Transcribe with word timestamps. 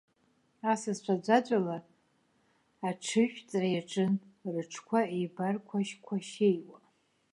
Асасцәа 0.71 1.15
аӡәаӡәала 1.17 1.77
аҽыжәҵра 2.89 3.67
иаҿын, 3.71 4.13
рыҽқәа 4.53 4.99
еибарқәашьқәашьеиуа. 5.15 6.79